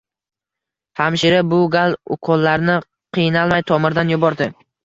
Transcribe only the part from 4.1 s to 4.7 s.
yubordi